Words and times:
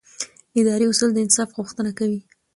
اداري 0.59 0.85
اصول 0.91 1.09
د 1.13 1.17
انصاف 1.25 1.49
غوښتنه 1.57 1.91
کوي. 1.99 2.19